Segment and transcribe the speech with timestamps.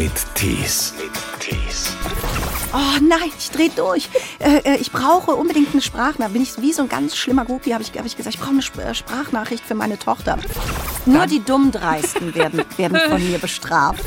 [0.00, 0.94] mit Tees.
[1.40, 1.92] Tees.
[2.72, 4.08] Oh nein, ich dreh durch.
[4.38, 6.32] Äh, äh, ich brauche unbedingt eine Sprachnachricht.
[6.32, 8.52] Bin ich wie so ein ganz schlimmer Groupie, habe ich, hab ich gesagt, ich brauche
[8.52, 10.38] eine Sp- äh, Sprachnachricht für meine Tochter.
[11.04, 14.02] Nur die Dummdreisten werden, werden von mir bestraft.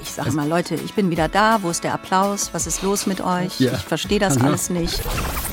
[0.00, 1.58] Ich sage mal, Leute, ich bin wieder da.
[1.62, 2.50] Wo ist der Applaus?
[2.52, 3.58] Was ist los mit euch?
[3.58, 3.72] Ja.
[3.72, 4.46] Ich verstehe das Hallo.
[4.50, 5.00] alles nicht.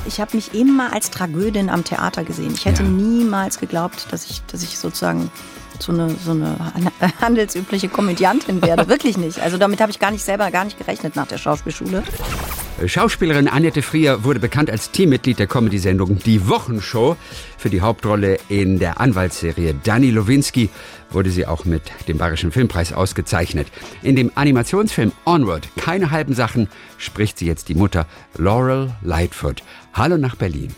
[0.05, 2.53] Ich habe mich immer als Tragödin am Theater gesehen.
[2.53, 2.89] Ich hätte Ja.
[2.89, 5.31] niemals geglaubt, dass ich, dass ich sozusagen
[5.81, 8.87] so eine, so eine han- handelsübliche Komödiantin werde.
[8.87, 9.39] Wirklich nicht.
[9.39, 12.03] Also damit habe ich gar nicht selber gar nicht gerechnet nach der Schauspielschule.
[12.85, 17.15] Schauspielerin Annette Frier wurde bekannt als Teammitglied der Comedy-Sendung Die Wochenshow.
[17.57, 20.69] Für die Hauptrolle in der Anwaltsserie Danny Lowinski
[21.09, 23.67] wurde sie auch mit dem Bayerischen Filmpreis ausgezeichnet.
[24.03, 28.07] In dem Animationsfilm Onward, keine halben Sachen, spricht sie jetzt die Mutter
[28.37, 29.63] Laurel Lightfoot.
[29.93, 30.75] Hallo nach Berlin.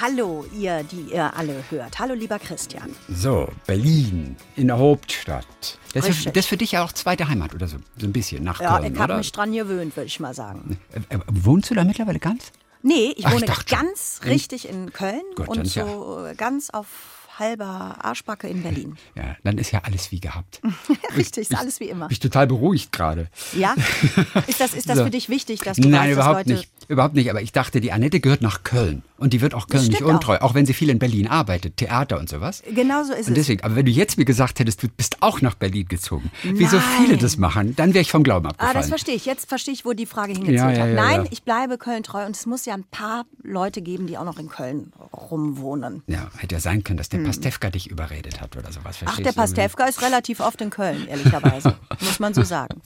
[0.00, 1.98] Hallo, ihr, die ihr alle hört.
[1.98, 2.94] Hallo, lieber Christian.
[3.08, 5.44] So, Berlin, in der Hauptstadt.
[5.92, 6.32] Das ist, Richtig.
[6.34, 8.78] das ist für dich ja auch zweite Heimat oder so, so ein bisschen nach Ja,
[8.78, 10.78] Köln, ich habe mich dran gewöhnt, würde ich mal sagen.
[10.92, 12.52] Äh, äh, Wohnst du da mittlerweile ganz?
[12.82, 13.86] Nee, ich Ach, ich wohne dachte schon.
[13.86, 16.86] ganz richtig in Köln dann und ist ja- so äh, ganz auf
[17.38, 18.96] halber Arschbacke in Berlin.
[19.16, 20.60] Ja, dann ist ja alles wie gehabt.
[21.16, 22.06] Richtig, ist alles wie immer.
[22.08, 23.28] Bin ich total beruhigt gerade.
[23.54, 23.74] Ja?
[24.46, 25.04] Ist das, ist das So.
[25.04, 26.58] für dich wichtig, dass du Nein, weißt, überhaupt dass Leute...
[26.60, 26.70] nicht.
[26.88, 27.30] Überhaupt nicht.
[27.30, 29.02] Aber ich dachte, die Annette gehört nach Köln.
[29.20, 30.14] Und die wird auch Köln nicht stimmt auch.
[30.14, 30.38] untreu.
[30.38, 30.54] Auch.
[30.54, 32.62] wenn sie viel in Berlin arbeitet, Theater und sowas.
[32.74, 33.46] Genau so ist Und es.
[33.46, 36.64] deswegen, aber wenn du jetzt mir gesagt hättest, du bist auch nach Berlin gezogen, wie
[36.66, 36.86] so Nein.
[36.98, 38.76] viele das machen, dann wäre ich vom Glauben Ah, abgefallen.
[38.78, 39.26] das verstehe ich.
[39.26, 40.88] Jetzt verstehe ich, wo die Frage hingezielt Ja, ja, hat.
[40.88, 41.30] ja, Nein, ja.
[41.30, 44.38] ich bleibe Köln treu und es muss ja ein paar Leute geben, die auch noch
[44.38, 46.02] in Köln rumwohnen.
[46.06, 48.96] ja, hätte ja sein können, dass der Pastewka dich überredet hat oder sowas.
[49.00, 49.38] Ach, verstehst der du?
[49.38, 51.76] Pastewka ist relativ oft in Köln, ehrlicherweise.
[52.00, 52.80] muss man so sagen.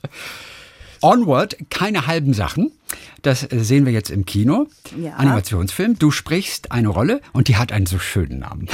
[1.05, 2.73] Onward, keine halben Sachen.
[3.23, 4.67] Das äh, sehen wir jetzt im Kino.
[4.97, 5.15] Ja.
[5.15, 5.99] Animationsfilm.
[5.99, 8.69] Du sprichst eine Rolle und die hat einen so schönen Namen.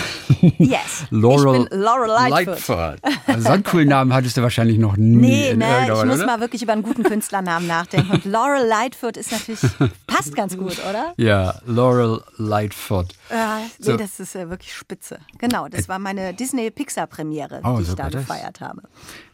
[0.58, 1.04] Yes.
[1.10, 2.96] Laurel, ich bin Laurel Lightfoot.
[3.26, 5.16] Also so einen coolen Namen hattest du wahrscheinlich noch nie.
[5.16, 6.26] Nee, ne, ich Rolle, muss oder?
[6.26, 8.10] mal wirklich über einen guten Künstlernamen nachdenken.
[8.12, 9.60] Und Laurel Lightfoot ist natürlich,
[10.06, 11.14] passt ganz gut, oder?
[11.16, 13.06] Ja, Laurel Lightfoot.
[13.30, 13.96] Ja, nee, So.
[13.96, 15.18] das ist ja wirklich spitze.
[15.38, 18.20] Genau, das war meine Äh, Disney-Pixar-Premiere, Oh, die ich so da geht das.
[18.26, 18.82] gefeiert habe.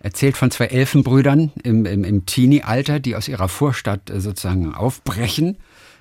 [0.06, 5.56] Erzählt von zwei Elfenbrüdern im, im, im Teenie-Alter, die aus ihrer Vorstadt äh, sozusagen aufbrechen.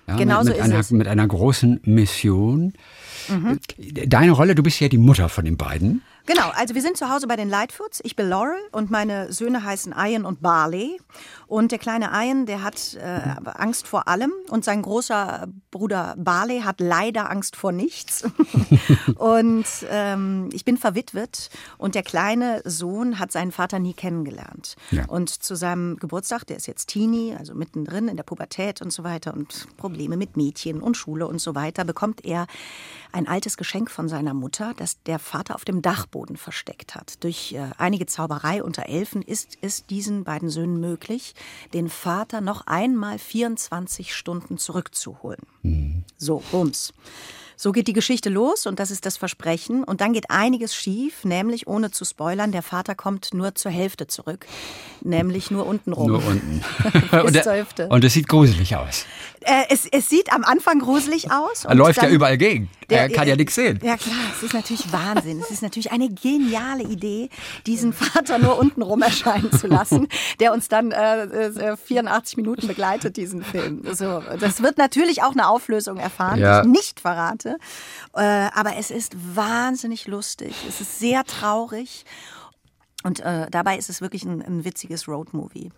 [0.07, 0.91] Ja, Genau mit, so mit, ist einer, es.
[0.91, 2.73] Mit einer großen Mission.
[4.07, 6.01] Deine Rolle, du bist ja die Mutter von den beiden.
[6.27, 8.01] Genau, also wir sind zu Hause bei den Lightfoots.
[8.03, 10.99] Ich bin Laurel und meine Söhne heißen Ian und Barley.
[11.45, 14.31] Und der kleine Ian, der hat äh, Angst vor allem.
[14.49, 18.23] Und sein großer Bruder Barley hat leider Angst vor nichts.
[19.17, 21.51] und ähm, ich bin verwitwet.
[21.77, 24.75] Und der kleine Sohn hat seinen Vater nie kennengelernt.
[24.89, 25.05] Ja.
[25.05, 29.03] Und zu seinem Geburtstag, der ist jetzt Teenie, also mittendrin in der Pubertät und so
[29.03, 32.47] weiter und Probleme mit Mädchen und Schule und so weiter, bekommt er
[33.15, 37.23] ein altes Geschenk von seiner Mutter, das der Vater auf dem Dachboden versteckt hat.
[37.23, 41.33] Durch äh, einige Zauberei unter Elfen ist es diesen beiden Söhnen möglich,
[41.73, 45.41] den Vater noch einmal 24 Stunden zurückzuholen.
[46.17, 46.93] So, bums.
[47.57, 49.83] So geht die Geschichte los und das ist das Versprechen.
[49.83, 54.07] Und dann geht einiges schief, nämlich, ohne zu spoilern, der Vater kommt nur zur Hälfte
[54.07, 54.45] zurück.
[55.01, 56.07] Nämlich nur unten rum.
[56.11, 56.61] Nur unten.
[57.11, 57.87] Bis und, zur Hälfte.
[57.89, 59.05] und es sieht gruselig aus.
[59.41, 61.65] Äh, es, es sieht am Anfang gruselig aus.
[61.65, 62.69] Er läuft ja überall gegen.
[62.89, 63.79] Der- er kann ja nichts sehen.
[63.83, 65.39] Ja klar, es ist natürlich Wahnsinn.
[65.39, 67.29] Es ist natürlich eine geniale Idee,
[67.65, 70.07] diesen Vater nur unten rum erscheinen zu lassen,
[70.39, 73.83] der uns dann äh, äh, 84 Minuten begleitet, diesen Film.
[73.93, 76.61] So, das wird natürlich auch eine Auflösung erfahren, Ja.
[76.61, 77.44] die ich nicht verrate.
[78.15, 78.21] Äh,
[78.53, 80.53] aber es ist wahnsinnig lustig.
[80.67, 82.05] Es ist sehr traurig.
[83.03, 85.71] Und äh, dabei ist es wirklich ein, ein witziges Roadmovie.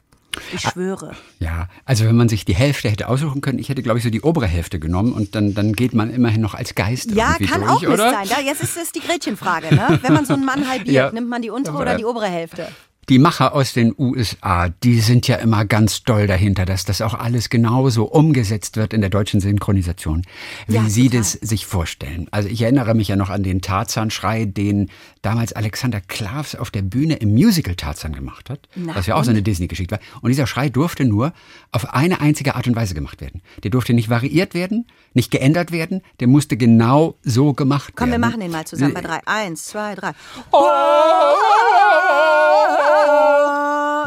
[0.53, 1.15] Ich schwöre.
[1.39, 4.11] Ja, also wenn man sich die Hälfte hätte aussuchen können, ich hätte, glaube ich, so
[4.11, 7.61] die obere Hälfte genommen und dann, dann geht man immerhin noch als Geist Ja, kann
[7.61, 8.11] durch, auch Mist oder?
[8.11, 8.27] sein.
[8.29, 9.73] Da, jetzt ist es die Gretchenfrage.
[9.73, 9.97] Ne?
[10.03, 11.11] Wenn man so einen Mann halbiert, Ja.
[11.11, 12.67] nimmt man die untere oder die obere Hälfte?
[13.09, 17.13] Die Macher aus den USA, die sind ja immer ganz doll dahinter, dass das auch
[17.13, 20.23] alles genauso umgesetzt wird in der deutschen Synchronisation,
[20.67, 21.19] wie Ja, sie total.
[21.21, 22.27] das sich vorstellen.
[22.31, 24.89] Also ich erinnere mich ja noch an den Tarzan-Schrei, den
[25.27, 29.25] damals Alexander Klavs auf der Bühne im Musical Tarzan gemacht hat, Na, was ja auch
[29.25, 29.99] so eine Disney-Geschichte war.
[30.21, 31.33] Und dieser Schrei durfte nur
[31.73, 33.41] auf eine einzige Art und Weise gemacht werden.
[33.61, 38.11] Der durfte nicht variiert werden, nicht geändert werden, der musste genau so gemacht Komm, wir
[38.13, 38.21] werden.
[38.21, 39.19] machen den mal zusammen bei drei.
[39.25, 40.13] Eins, zwei, drei.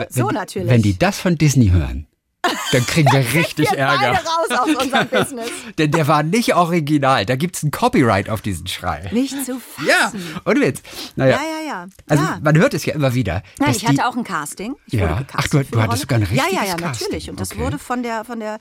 [0.08, 0.70] So wenn, natürlich.
[0.70, 2.06] Wenn die das von Disney hören,
[2.72, 4.12] dann kriegen wir richtig Wir Ärger.
[4.12, 5.50] raus aus unserem Business.
[5.78, 7.26] Denn der war nicht original.
[7.26, 9.08] Da gibt's ein Copyright auf diesen Schrei.
[9.12, 9.87] Nicht zu fassen.
[9.88, 10.12] Ja,
[10.44, 10.82] und Witz.
[11.16, 11.37] Naja.
[11.37, 11.87] Ja, ja, ja.
[12.08, 12.38] Also ja.
[12.42, 13.42] man hört es ja immer wieder.
[13.58, 14.75] Nein, ich hatte auch ein Casting.
[14.87, 15.02] Ich Ja.
[15.10, 17.06] wurde gecastet Ach, du- du hattest sogar ein Ja, ja, richtiges ja, Casting.
[17.08, 17.31] natürlich.
[17.31, 17.60] Und das Okay.
[17.60, 18.58] wurde von der, von der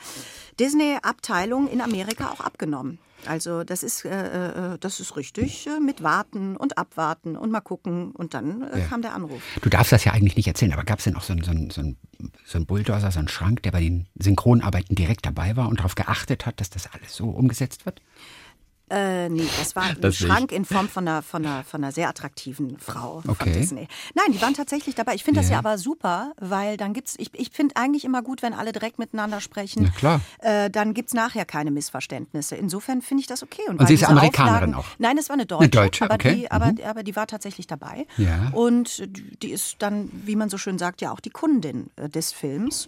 [0.60, 3.00] Disney-Abteilung in Amerika auch abgenommen.
[3.26, 7.62] Also das ist, äh, äh, das ist richtig äh, mit Warten und Abwarten und mal
[7.62, 8.86] gucken und dann äh, Ja.
[8.88, 9.42] kam der Anruf.
[9.62, 11.52] Du darfst das ja eigentlich nicht erzählen, aber gab es denn auch so einen, so,
[11.52, 11.98] einen, so, einen,
[12.46, 15.96] so einen Bulldozer, so einen Schrank, der bei den Synchronarbeiten direkt dabei war und darauf
[15.96, 18.02] geachtet hat, dass das alles so umgesetzt wird?
[18.90, 20.28] Äh, nee, das war ein Das nicht.
[20.30, 23.36] Schrank in Form von einer, von einer, von einer sehr attraktiven Frau Okay.
[23.44, 23.88] von Disney.
[24.16, 25.16] Nein, die waren tatsächlich dabei.
[25.16, 25.54] Ich finde das Ja.
[25.54, 29.00] ja aber super, weil dann gibt's, ich, ich finde eigentlich immer gut, wenn alle direkt
[29.00, 29.84] miteinander sprechen.
[29.84, 30.22] Na klar.
[30.40, 32.56] Äh, dann gibt's nachher keine Missverständnisse.
[32.56, 33.62] Insofern finde ich das okay.
[33.68, 34.86] Und weil sie ist Amerikanerin Auflagen- auch?
[35.00, 35.62] Nein, es war eine Deutsche.
[35.64, 36.36] Eine Deutsche, aber, okay.
[36.36, 36.80] die, aber, Mhm.
[36.86, 38.08] aber die war tatsächlich dabei.
[38.18, 38.50] Ja.
[38.54, 39.04] Und
[39.44, 42.88] die ist dann, wie man so schön sagt, ja auch die Kundin äh, des Films.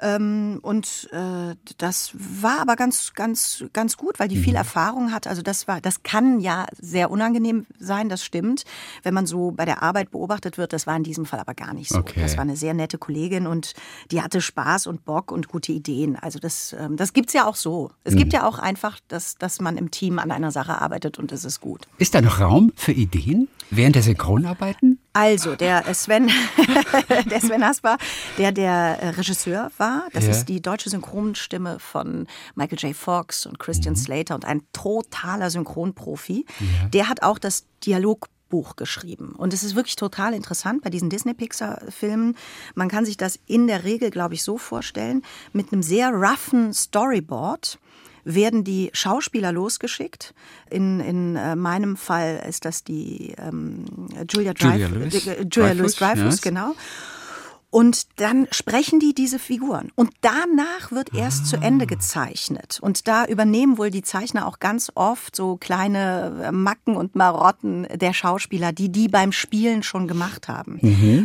[0.00, 4.42] Ähm, und äh, das war aber ganz, ganz, ganz gut, weil die Mhm.
[4.44, 5.26] viel Erfahrung hat.
[5.26, 8.64] Also das war, das kann ja sehr unangenehm sein, das stimmt,
[9.02, 10.72] wenn man so bei der Arbeit beobachtet wird.
[10.72, 11.98] Das war in diesem Fall aber gar nicht so.
[11.98, 12.20] Okay.
[12.20, 13.74] Das war eine sehr nette Kollegin und
[14.10, 16.16] die hatte Spaß und Bock und gute Ideen.
[16.16, 17.90] Also das, ähm, das gibt's ja auch so.
[18.04, 18.18] Es Mhm.
[18.18, 21.44] gibt ja auch einfach, dass, dass man im Team an einer Sache arbeitet und das
[21.44, 21.88] ist gut.
[21.98, 24.98] Ist da noch Raum für Ideen während der Synchronarbeiten?
[25.14, 26.30] Also, der Sven,
[27.30, 27.96] der Sven Hasper,
[28.36, 30.30] der der äh, Regisseur war, das Ja.
[30.30, 32.94] ist die deutsche Synchronstimme von Michael J.
[32.94, 36.44] Fox und Christian Slater und ein totaler Synchronprofi.
[36.92, 39.34] Der hat auch das Dialogbuch geschrieben.
[39.36, 42.36] Und es ist wirklich total interessant bei diesen Disney-Pixar-Filmen.
[42.74, 45.22] Man kann sich das in der Regel, glaube ich, so vorstellen,
[45.52, 47.78] mit einem sehr roughen Storyboard
[48.34, 50.34] werden die Schauspieler losgeschickt.
[50.70, 53.86] In, in äh, meinem Fall ist das die ähm,
[54.30, 56.42] Julia, Julia Dreyf- Louis- äh, Julia Dreyfus, Louis Dreyfus, yes.
[56.42, 56.74] genau.
[57.70, 59.92] Und dann sprechen die diese Figuren.
[59.94, 62.78] Und danach wird erst zu Ende gezeichnet.
[62.80, 67.86] Und da übernehmen wohl die Zeichner auch ganz oft so kleine äh, Macken und Marotten
[67.94, 70.78] der Schauspieler, die die beim Spielen schon gemacht haben.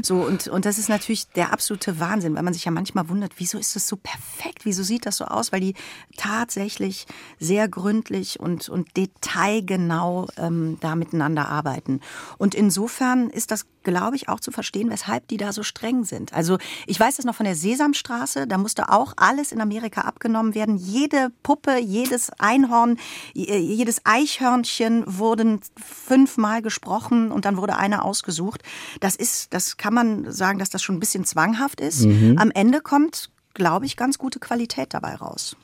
[0.04, 3.34] So, und, und das ist natürlich der absolute Wahnsinn, weil man sich ja manchmal wundert,
[3.38, 4.66] wieso ist das so perfekt?
[4.66, 5.54] Wieso sieht das so aus?
[5.54, 5.76] Weil die
[6.18, 7.06] tatsächlich
[7.40, 12.02] sehr gründlich und, und detailgenau ähm, da miteinander arbeiten.
[12.38, 16.34] Und insofern ist das, glaube ich, auch zu verstehen, weshalb die da so streng sind.
[16.34, 16.58] Also
[16.88, 20.78] ich weiß das noch von der Sesamstraße, da musste auch alles in Amerika abgenommen werden.
[20.78, 22.98] Jede Puppe, jedes Einhorn,
[23.34, 28.64] j- jedes Eichhörnchen wurden fünfmal gesprochen und dann wurde eine ausgesucht.
[29.00, 32.06] Das ist, das kann man sagen, dass das schon ein bisschen zwanghaft ist.
[32.38, 35.56] Am Ende kommt, glaube ich, ganz gute Qualität dabei raus.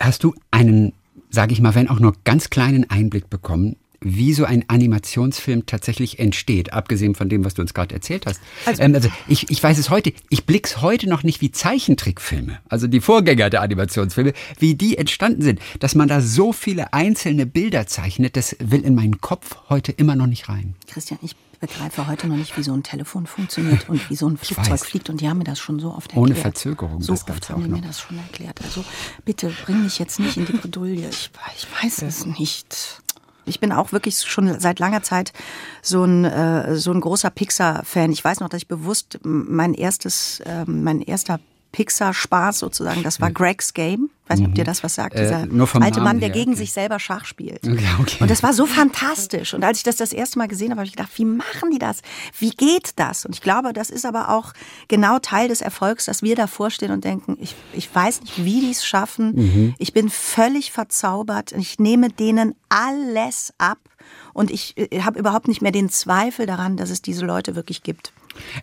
[0.00, 0.92] Hast du einen,
[1.30, 6.18] sage ich mal, wenn auch nur ganz kleinen Einblick bekommen, wie so ein Animationsfilm tatsächlich
[6.18, 8.40] entsteht, abgesehen von dem, was du uns gerade erzählt hast?
[8.64, 12.58] Also, ähm, also ich, ich weiß es heute, ich blick's heute noch nicht wie Zeichentrickfilme,
[12.68, 15.60] also die Vorgänger der Animationsfilme, wie die entstanden sind.
[15.80, 20.16] Dass man da so viele einzelne Bilder zeichnet, das will in meinen Kopf heute immer
[20.16, 20.74] noch nicht rein.
[20.86, 24.36] Christian, ich begreife heute noch nicht, wie so ein Telefon funktioniert und wie so ein
[24.36, 25.10] Flugzeug fliegt.
[25.10, 26.30] Und die haben mir das schon so oft erklärt.
[26.30, 28.60] Ohne Verzögerung So das oft haben die mir das schon erklärt.
[28.62, 28.84] Also
[29.24, 31.08] bitte bring mich jetzt nicht in die Bredouille.
[31.08, 33.02] Ich, ich weiß es nicht.
[33.46, 35.32] Ich bin auch wirklich schon seit langer Zeit
[35.82, 38.12] so ein, äh, so ein großer Pixar-Fan.
[38.12, 41.40] Ich weiß noch, dass ich bewusst mein erstes, ähm, mein erster
[41.76, 44.08] Pixar-Spaß sozusagen, das war Greg's Game.
[44.28, 45.14] Weiß nicht, ob dir das was sagt.
[45.14, 45.20] Mhm.
[45.20, 46.60] Äh, Dieser nur vom alte Namen Mann, der her, gegen okay.
[46.60, 47.60] sich selber Schach spielt.
[47.66, 48.16] Okay, okay.
[48.20, 49.52] Und das war so fantastisch.
[49.52, 51.78] Und als ich das das erste Mal gesehen habe, habe ich gedacht, wie machen die
[51.78, 52.00] das?
[52.38, 53.26] Wie geht das?
[53.26, 54.54] Und ich glaube, das ist aber auch
[54.88, 58.62] genau Teil des Erfolgs, dass wir davor stehen und denken, ich, ich weiß nicht, wie
[58.62, 59.34] die es schaffen.
[59.34, 59.74] Mhm.
[59.78, 61.52] Ich bin völlig verzaubert.
[61.52, 63.78] und Ich nehme denen alles ab.
[64.32, 67.82] Und ich äh, habe überhaupt nicht mehr den Zweifel daran, dass es diese Leute wirklich
[67.82, 68.14] gibt.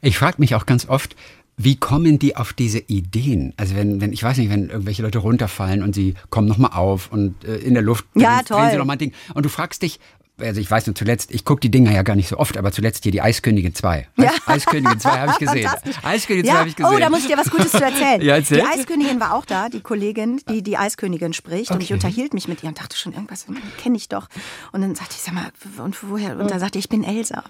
[0.02, 1.16] Ich frage mich auch ganz oft,
[1.58, 3.54] wie kommen die auf diese Ideen?
[3.58, 7.12] Also wenn, wenn ich weiß nicht, wenn irgendwelche Leute runterfallen und sie kommen nochmal auf
[7.12, 9.14] und äh, in der Luft Ja, drehen sie noch mal ein Ding.
[9.34, 10.00] Und du fragst dich,
[10.44, 12.72] also ich weiß nur zuletzt, ich gucke die Dinger ja gar nicht so oft, aber
[12.72, 14.08] zuletzt hier die Eiskönigin 2.
[14.18, 15.70] Eis, Eiskönigin 2 habe ich gesehen.
[16.04, 16.60] Eiskönigin 2 ja.
[16.60, 16.94] habe ich gesehen.
[16.96, 18.22] Oh, da muss ich dir was Gutes zu erzählen.
[18.22, 18.60] Ja, erzähl.
[18.62, 21.72] Die Eiskönigin war auch da, die Kollegin, die die Eiskönigin spricht.
[21.72, 21.94] Und ich Okay.
[21.96, 23.46] unterhielt mich mit ihr und dachte schon, irgendwas
[23.82, 24.28] kenne ich doch.
[24.72, 25.52] Und dann sagte ich, sag mal,
[25.84, 26.38] und woher?
[26.38, 27.44] Und dann sagte ich, ich bin Elsa.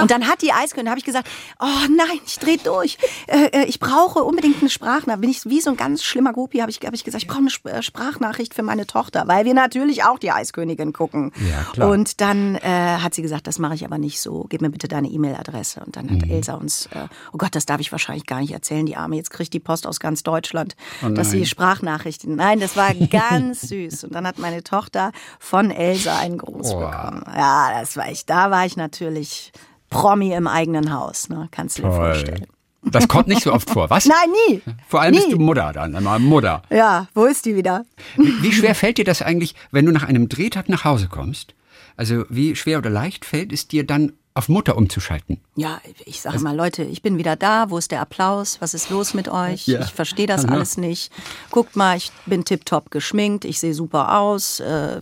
[0.00, 1.28] Und dann hat die Eiskönigin, da habe ich gesagt,
[1.60, 1.66] oh
[1.96, 2.98] nein, ich drehe durch.
[3.26, 5.20] Äh, äh, ich brauche unbedingt eine Sprachnachricht.
[5.20, 7.38] Bin ich wie so ein ganz schlimmer Gopi, habe ich, hab ich gesagt, ich brauche
[7.40, 11.32] eine äh, Sprachnachricht für meine Tochter, weil wir natürlich auch die Eiskönigin gucken.
[11.48, 11.90] Ja, klar.
[11.90, 14.46] Und dann äh, hat sie gesagt, das mache ich aber nicht so.
[14.48, 15.80] Gib mir bitte deine E-Mail-Adresse.
[15.84, 16.30] Und dann hat Mhm.
[16.30, 19.16] Elsa uns, äh, oh Gott, das darf ich wahrscheinlich gar nicht erzählen, die Arme.
[19.16, 21.46] Jetzt kriegt die Post aus ganz Deutschland, Oh dass sie.
[21.46, 22.36] Sprachnachrichten.
[22.36, 24.04] Nein, das war ganz süß.
[24.04, 26.78] Und dann hat meine Tochter von Elsa einen Gruß Oh.
[26.80, 27.22] bekommen.
[27.36, 28.26] Ja, das war ich.
[28.26, 29.52] Da war ich natürlich
[29.90, 31.28] Promi im eigenen Haus.
[31.28, 31.48] Ne?
[31.50, 32.46] Kannst du dir vorstellen.
[32.84, 34.06] Das kommt nicht so oft vor, was?
[34.06, 34.62] Nein, nie.
[34.86, 35.18] Vor allem nie.
[35.20, 36.62] bist du Mutter dann, einmal Mutter.
[36.70, 37.84] Ja, wo ist die wieder?
[38.16, 41.54] Wie, wie schwer fällt dir das eigentlich, wenn du nach einem Drehtag nach Hause kommst?
[41.96, 45.40] Also wie schwer oder leicht fällt es dir dann, auf Mutter umzuschalten?
[45.56, 47.70] Ja, ich sage mal, Leute, ich bin wieder da.
[47.70, 48.60] Wo ist der Applaus?
[48.60, 49.66] Was ist los mit euch?
[49.66, 49.80] Ja.
[49.80, 50.54] Ich verstehe das Hallo.
[50.54, 51.10] alles nicht.
[51.50, 53.44] Guckt mal, ich bin tipptopp geschminkt.
[53.44, 54.60] Ich sehe super aus.
[54.60, 55.00] Äh,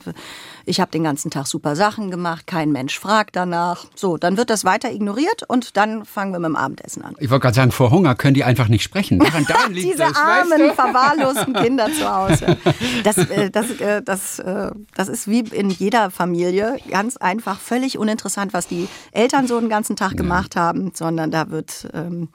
[0.66, 3.86] ich habe den ganzen Tag super Sachen gemacht, kein Mensch fragt danach.
[3.94, 7.14] So, dann wird das weiter ignoriert und dann fangen wir mit dem Abendessen an.
[7.20, 9.20] Ich wollte gerade sagen, vor Hunger können die einfach nicht sprechen.
[9.20, 10.74] Daran, Diese das, armen, weißt du?
[10.74, 12.56] verwahrlosten Kinder zu Hause.
[13.04, 17.96] Das, äh, das, äh, das, äh, das ist wie in jeder Familie ganz einfach völlig
[17.96, 22.28] uninteressant, was die Eltern so den ganzen Tag gemacht haben, sondern da wird ähm,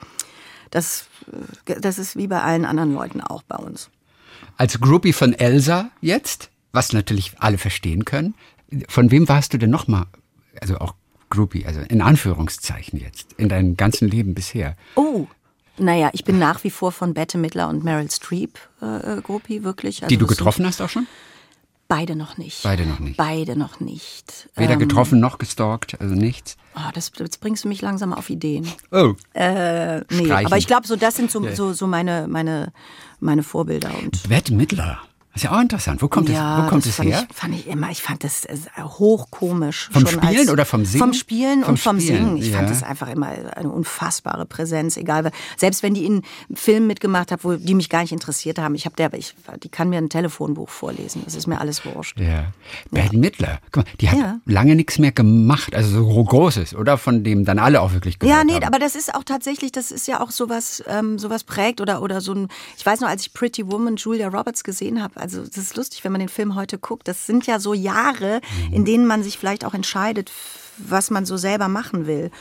[0.69, 1.07] das,
[1.67, 3.89] äh, das ist wie bei allen anderen Leuten auch bei uns.
[4.55, 8.35] Als Groupie von Elsa jetzt, was natürlich alle verstehen können.
[8.87, 10.05] Von wem warst du denn nochmal,
[10.61, 10.95] also auch
[11.29, 14.75] Groupie, also in Anführungszeichen jetzt, in deinem ganzen Leben bisher?
[14.95, 15.27] Oh,
[15.77, 19.63] naja, ich bin nach wie vor von Bette Midler und Meryl Streep äh, äh, Groupie,
[19.63, 20.03] wirklich.
[20.03, 21.07] Also Die du getroffen hast auch schon?
[21.87, 22.63] Beide noch nicht.
[22.63, 23.17] Beide noch nicht.
[23.17, 24.49] Beide noch nicht.
[24.55, 26.55] Weder Ähm, getroffen noch gestalkt, also nichts.
[26.75, 28.65] Oh, das, jetzt bringst du mich langsam auf Ideen.
[28.91, 30.45] Oh, Äh, nee, Streichen.
[30.45, 32.71] aber ich glaube, so das sind so, so, so meine, meine,
[33.19, 33.91] meine Vorbilder.
[34.01, 34.99] Und Bette Midler.
[35.33, 36.01] Das ist ja auch interessant.
[36.01, 37.25] Wo kommt ja, es, wo kommt das fand her?
[37.29, 39.89] Ich, fand ich immer, ich fand das äh, hochkomisch.
[39.91, 40.99] Vom schon Spielen oder vom Singen?
[41.03, 42.37] Vom Spielen Vom und vom Spielen, Singen.
[42.37, 42.69] Ich fand ja.
[42.73, 45.31] das einfach immer eine unfassbare Präsenz, egal.
[45.57, 46.23] Selbst wenn die in
[46.53, 49.69] Filmen mitgemacht hat, wo die mich gar nicht interessiert haben, ich habe der, ich, die
[49.69, 51.21] kann mir ein Telefonbuch vorlesen.
[51.25, 52.19] Das ist mir alles wurscht.
[52.19, 52.45] Ja.
[52.91, 53.59] Bette Midler.
[53.71, 54.39] Guck mal, die hat Ja.
[54.45, 56.97] lange nichts mehr gemacht, also so gro- Großes, oder?
[56.97, 58.63] Von dem dann alle auch wirklich gehört Ja, nee, haben.
[58.63, 62.21] aber das ist auch tatsächlich, das ist ja auch sowas, ähm, sowas prägt oder, oder
[62.21, 62.47] so ein,
[62.77, 66.03] ich weiß noch, als ich Pretty Woman Julia Roberts gesehen habe, also das ist lustig,
[66.03, 68.73] wenn man den Film heute guckt, das sind ja so Jahre, Mhm.
[68.73, 70.31] in denen man sich vielleicht auch entscheidet,
[70.77, 72.31] was man so selber machen will.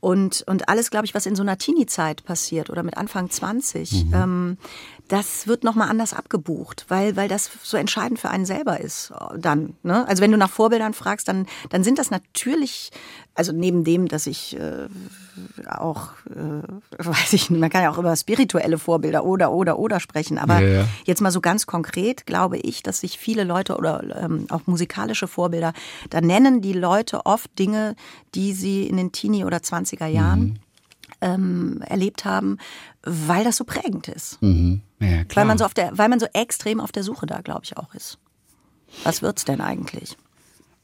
[0.00, 4.06] Und, und alles, glaube ich, was in so einer Teenie-Zeit passiert oder mit Anfang 20,
[4.06, 4.14] Mhm.
[4.14, 4.56] ähm,
[5.10, 9.38] das wird nochmal anders abgebucht, weil, weil das so entscheidend für einen selber ist äh,
[9.38, 9.74] dann.
[9.82, 10.06] Ne?
[10.06, 12.92] Also wenn du nach Vorbildern fragst, dann, dann sind das natürlich,
[13.34, 14.86] also neben dem, dass ich äh,
[15.68, 16.62] auch, äh,
[17.04, 20.60] weiß ich nicht, man kann ja auch über spirituelle Vorbilder oder, oder, oder sprechen, aber
[20.60, 20.88] Ja, ja.
[21.06, 25.26] jetzt mal so ganz konkret glaube ich, dass sich viele Leute oder ähm, auch musikalische
[25.26, 25.72] Vorbilder,
[26.10, 27.96] da nennen die Leute oft Dinge,
[28.36, 30.60] die sie in den Teenie- oder 20er Jahren
[31.20, 32.58] ähm, erlebt haben,
[33.02, 34.40] weil das so prägend ist.
[34.40, 34.82] Mhm.
[35.00, 35.24] Ja.
[35.34, 37.76] Weil man so auf der, weil man so extrem auf der Suche da, glaube ich,
[37.76, 38.18] auch ist.
[39.04, 40.16] Was wird's denn eigentlich?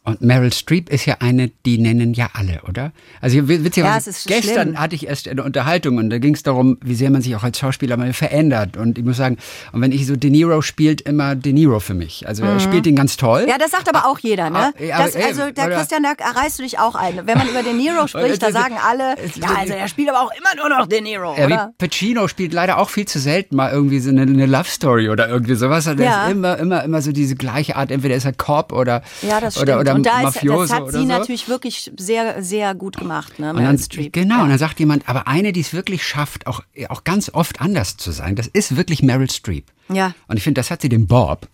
[0.06, 2.92] Und Meryl Streep ist ja eine, die nennen ja alle, oder?
[3.20, 4.80] Also witzigerweise, Ja, es ist gestern schlimm.
[4.80, 7.42] hatte ich erst eine Unterhaltung und da ging es darum, wie sehr man sich auch
[7.42, 8.76] als Schauspieler mal verändert.
[8.76, 9.36] Und ich muss sagen,
[9.72, 12.26] und wenn ich so De Niro spielt immer De Niro für mich.
[12.28, 13.42] Also er spielt ihn ganz toll.
[13.42, 13.48] Mhm.
[13.48, 14.72] Ja, das sagt aber auch jeder, ne?
[14.92, 15.76] Ah, Das, also, der oder?
[15.78, 17.22] Christian, da reißt du dich auch ein.
[17.26, 20.30] Wenn man über De Niro spricht, da sagen alle, ja, also er spielt aber auch
[20.38, 21.72] immer nur noch De Niro, Ja, oder?
[21.78, 25.08] wie Pacino spielt leider auch viel zu selten mal irgendwie so eine, eine Love Story
[25.10, 25.84] oder irgendwie sowas.
[25.86, 26.26] Der Ja.
[26.26, 27.90] ist immer, immer, immer so diese gleiche Art.
[27.90, 29.68] Entweder ist er Cop oder, Ja, das stimmt.
[29.70, 31.04] oder, oder und da ist, Mafioso das hat sie so.
[31.04, 33.52] natürlich wirklich sehr, sehr gut gemacht, ne?
[33.52, 34.12] Meryl Streep.
[34.12, 34.42] genau, Ja.
[34.44, 37.96] und dann sagt jemand, aber eine, die es wirklich schafft, auch, auch ganz oft anders
[37.96, 39.66] zu sein, das ist wirklich Meryl Streep.
[39.88, 40.12] Ja.
[40.28, 41.48] Und ich finde, das hat sie dem Bob,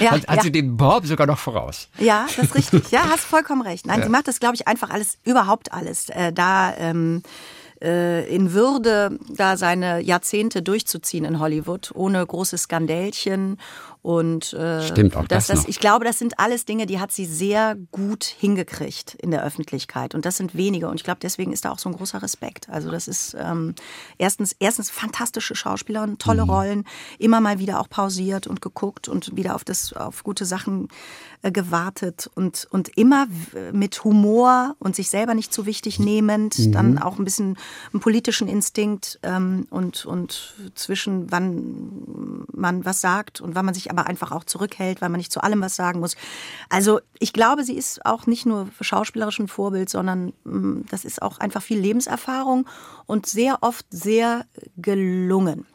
[0.00, 0.42] Ja, hat, hat ja.
[0.42, 1.88] sie dem Bob sogar noch voraus.
[1.98, 2.90] Ja, das ist richtig.
[2.90, 3.86] Ja, hast vollkommen recht.
[3.86, 6.08] Nein, sie macht das, glaube ich, einfach alles, überhaupt alles.
[6.10, 7.22] Äh, da ähm,
[7.82, 13.58] äh, in Würde, da seine Jahrzehnte durchzuziehen in Hollywood, ohne große Skandälchen.
[14.02, 15.68] Und äh, Stimmt, auch das noch.
[15.68, 20.14] ich glaube, das sind alles Dinge, die hat sie sehr gut hingekriegt in der Öffentlichkeit.
[20.14, 20.88] Und das sind wenige.
[20.88, 22.68] Und ich glaube, deswegen ist da auch so ein großer Respekt.
[22.70, 23.74] Also das ist ähm,
[24.16, 26.50] erstens, erstens fantastische Schauspielerin, tolle Mhm.
[26.50, 26.84] Rollen,
[27.18, 30.88] immer mal wieder auch pausiert und geguckt und wieder auf das, auf gute Sachen
[31.42, 33.26] äh, gewartet und, und immer
[33.72, 36.72] mit Humor und sich selber nicht zu wichtig nehmend, Mhm.
[36.72, 37.58] dann auch ein bisschen
[37.92, 43.89] einen politischen Instinkt ähm, und, und zwischen wann man was sagt und wann man sich
[43.90, 46.16] aber einfach auch zurückhält, weil man nicht zu allem was sagen muss.
[46.68, 51.20] Also ich glaube, sie ist auch nicht nur schauspielerisch ein Vorbild, sondern mh, das ist
[51.20, 52.66] auch einfach viel Lebenserfahrung
[53.06, 55.66] und sehr oft sehr gelungen.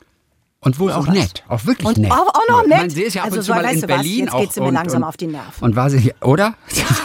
[0.62, 1.14] Und wohl auch Sowas.
[1.20, 2.12] nett, auch wirklich Und nett.
[2.12, 2.78] auch- auch noch nett.
[2.80, 4.20] meine, sie ist ja ab Also und zu so, mal weißt in du was, Berlin
[4.26, 4.40] jetzt auch.
[4.42, 5.64] geht sie mir und, langsam und, auf die Nerven.
[5.64, 6.56] Und war sie, oder?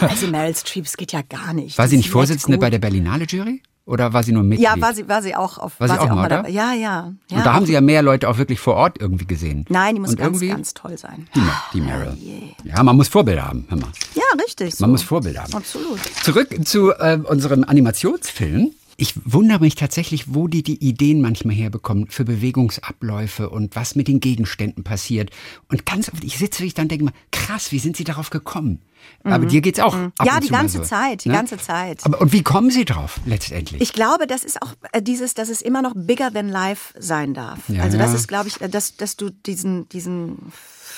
[0.01, 1.77] Also Meryl Streep, es geht ja gar nicht.
[1.77, 2.61] War sie nicht Vorsitzende gut.
[2.61, 3.61] bei der Berlinale Jury?
[3.91, 4.69] Oder war sie nur Mitglied?
[4.69, 5.77] Ja, war sie, war sie auch auf.
[5.77, 6.37] War sie auch mal da?
[6.37, 6.49] dabei.
[6.49, 7.11] Ja, ja.
[7.29, 7.37] ja.
[7.37, 9.65] Und da haben sie ja mehr Leute auch wirklich vor Ort irgendwie gesehen.
[9.67, 11.27] Nein, die muss und ganz, irgendwie ganz toll sein.
[11.35, 11.41] Die,
[11.73, 12.17] die Meryl.
[12.63, 13.65] Ja, man muss Vorbilder haben.
[13.67, 13.89] Hör mal.
[14.15, 14.75] Ja, richtig.
[14.75, 14.85] So.
[14.85, 15.53] Man muss Vorbilder haben.
[15.53, 15.99] Absolut.
[16.23, 18.71] Zurück zu äh, unserem Animationsfilm.
[19.01, 24.07] Ich wundere mich tatsächlich, wo die die Ideen manchmal herbekommen für Bewegungsabläufe und was mit
[24.07, 25.31] den Gegenständen passiert.
[25.69, 28.29] Und ganz oft, ich sitze wirklich dann und denke mal, krass, wie sind sie darauf
[28.29, 28.79] gekommen?
[29.23, 30.13] Aber dir geht's auch Mhm.
[30.23, 31.33] Ja, die ganze so, Zeit, die ne?
[31.35, 32.05] ganze Zeit.
[32.05, 33.81] Aber, und wie kommen sie drauf letztendlich?
[33.81, 37.33] Ich glaube, das ist auch äh, dieses, dass es immer noch bigger than life sein
[37.33, 37.57] darf.
[37.69, 38.17] Ja, also das ja.
[38.17, 40.51] ist, glaube ich, äh, dass, dass du diesen, diesen,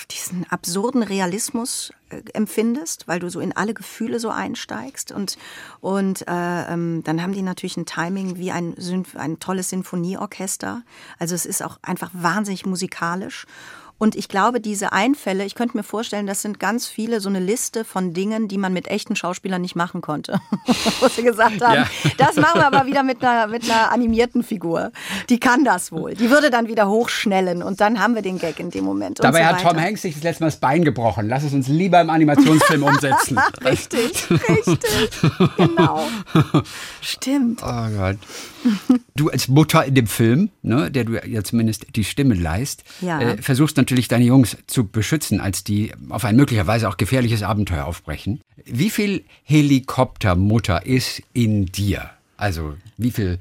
[0.06, 5.38] diesen absurden Realismus äh, empfindest, weil du so in alle Gefühle so einsteigst und
[5.82, 8.76] und äh, ähm, dann haben die natürlich ein Timing wie ein
[9.16, 10.84] ein tolles Sinfonieorchester.
[11.20, 13.46] Also es ist auch einfach wahnsinnig musikalisch.
[14.04, 17.40] Und ich glaube, diese Einfälle, ich könnte mir vorstellen, das sind ganz viele so eine
[17.40, 20.42] Liste von Dingen, die man mit echten Schauspielern nicht machen konnte.
[21.00, 21.88] Wo sie gesagt haben, ja.
[22.18, 24.92] das machen wir aber wieder mit einer, mit einer animierten Figur.
[25.30, 26.16] Die kann das wohl.
[26.16, 29.24] Die würde dann wieder hochschnellen und dann haben wir den Gag in dem Moment.
[29.24, 31.30] Dabei so hat Tom Hanks sich das letzte Mal das Bein gebrochen.
[31.30, 33.40] Lass es uns lieber im Animationsfilm umsetzen.
[33.64, 35.12] richtig, richtig.
[35.56, 36.06] Genau.
[37.00, 37.62] Stimmt.
[37.64, 38.18] Oh Gott.
[39.16, 43.20] Du als Mutter in dem Film, ne, der du ja zumindest die Stimme leist, ja.
[43.20, 47.86] äh, versuchst natürlich deine Jungs zu beschützen, als die auf ein möglicherweise auch gefährliches Abenteuer
[47.86, 48.42] aufbrechen.
[48.66, 52.10] Wie viel Helikoptermutter ist in dir?
[52.38, 53.40] Also wie viel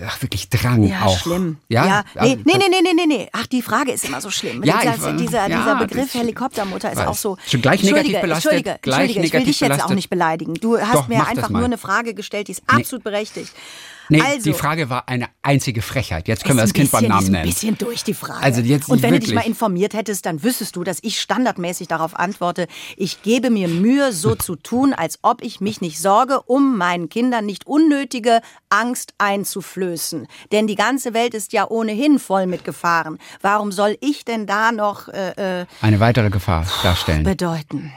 [0.00, 1.18] Ach, wirklich Drang ja, auch.
[1.18, 1.58] schlimm.
[1.68, 2.04] Ja, ja.
[2.22, 3.28] Nee, nee, nee, nee, nee, nee.
[3.32, 4.62] Ach, die Frage ist immer so schlimm.
[4.64, 7.36] Ja, dieser, ich, dieser, ja, dieser Begriff Helikoptermutter ist auch so.
[7.46, 8.52] Schon gleich negativ belastet.
[8.52, 10.54] Entschuldige, gleich Entschuldige, ich will dich jetzt auch nicht beleidigen.
[10.54, 13.10] Du hast Doch, mir einfach nur eine Frage gestellt, die ist absolut nee.
[13.10, 13.52] berechtigt.
[14.08, 16.28] Nee, also, die Frage war eine einzige Frechheit.
[16.28, 17.36] Jetzt können wir das Kind beim Namen nennen.
[17.36, 18.42] Ein bisschen durch die Frage.
[18.42, 19.30] Also jetzt Und wenn wirklich.
[19.30, 22.66] du dich mal informiert hättest, dann wüsstest du, dass ich standardmäßig darauf antworte,
[22.96, 27.08] ich gebe mir Mühe, so zu tun, als ob ich mich nicht sorge, um meinen
[27.08, 30.26] Kindern nicht unnötige Angst einzuflößen.
[30.50, 33.18] Denn die ganze Welt ist ja ohnehin voll mit Gefahren.
[33.40, 37.24] Warum soll ich denn da noch äh, eine weitere Gefahr darstellen?
[37.24, 37.92] Bedeuten.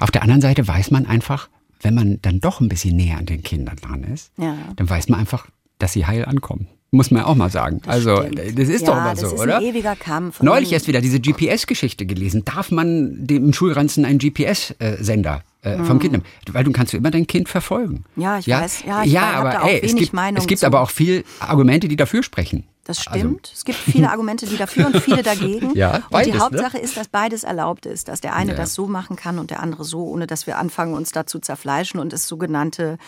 [0.00, 1.48] Auf der anderen Seite weiß man einfach,
[1.82, 4.56] wenn man dann doch ein bisschen näher an den Kindern dran ist, ja.
[4.76, 5.46] dann weiß man einfach,
[5.78, 6.68] dass sie heil ankommen.
[6.94, 7.80] Muss man ja auch mal sagen.
[7.84, 8.58] Das also, stimmt.
[8.58, 9.58] das ist ja, doch immer das so, ist oder?
[9.58, 10.42] Ein ewiger Kampf.
[10.42, 12.44] Neulich erst wieder diese GPS-Geschichte gelesen.
[12.44, 16.24] Darf man dem Schulranzen einen GPS-Sender äh, vom Kind nehmen?
[16.52, 18.04] Weil du kannst du immer dein Kind verfolgen.
[18.16, 18.60] Ja, ich ja?
[18.60, 18.84] weiß.
[18.86, 21.96] Ja, ich ja aber auch ey, es gibt, es gibt aber auch viel Argumente, die
[21.96, 22.64] dafür sprechen.
[22.84, 23.50] Das Also- stimmt.
[23.54, 25.72] es gibt viele Argumente, die dafür und viele dagegen.
[25.76, 26.44] Ja, und beides, die ne?
[26.44, 28.56] Hauptsache ist, dass beides erlaubt ist, dass der eine Ja.
[28.56, 31.38] das so machen kann und der andere so, ohne dass wir anfangen, uns da zu
[31.38, 32.98] zerfleischen und es sogenannte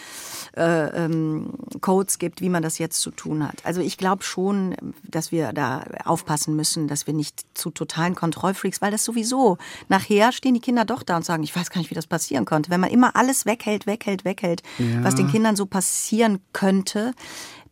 [0.57, 1.51] äh, ähm,
[1.81, 3.57] Codes gibt, wie man das jetzt zu tun hat.
[3.65, 8.81] Also ich glaube schon, dass wir da aufpassen müssen, dass wir nicht zu totalen Kontrollfreaks,
[8.81, 11.91] weil das sowieso nachher stehen die Kinder doch da und sagen, ich weiß gar nicht,
[11.91, 12.71] wie das passieren konnte.
[12.71, 14.63] Wenn man immer alles weghält, weghält, weghält,
[15.03, 17.13] was den Kindern so passieren könnte,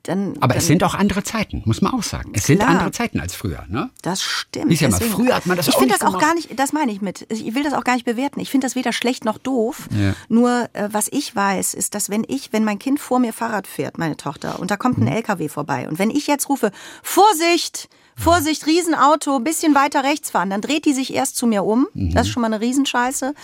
[0.02, 0.34] dann.
[0.40, 2.32] Aber dann, es sind auch andere Zeiten, muss man auch sagen.
[2.34, 2.70] Es sind Klar.
[2.70, 3.90] andere Zeiten als früher, ne?
[4.02, 4.72] Das stimmt.
[4.72, 6.26] Ist ja mal, früher hat man das ich auch finde nicht das auch gemacht.
[6.26, 7.26] gar nicht, das meine ich mit.
[7.30, 8.40] Ich will das auch gar nicht bewerten.
[8.40, 9.88] Ich finde das weder schlecht noch doof.
[9.96, 10.14] Ja.
[10.28, 13.66] Nur, äh, was ich weiß, ist, dass wenn ich, wenn mein Kind vor mir Fahrrad
[13.66, 16.70] fährt, meine Tochter, und da kommt ein LKW vorbei, und wenn ich jetzt rufe,
[17.02, 17.88] Vorsicht!
[18.16, 21.86] Vorsicht, Riesenauto, bisschen weiter rechts fahren, dann dreht die sich erst zu mir um.
[21.94, 22.14] Mhm.
[22.14, 23.34] Das ist schon mal eine Riesenscheiße.